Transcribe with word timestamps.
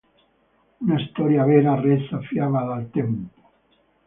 Una 0.85 0.97
storia 1.03 1.45
vera 1.49 1.75
resa 1.79 2.21
fiaba 2.31 2.63
dal 2.73 2.89
tempo". 2.89 3.29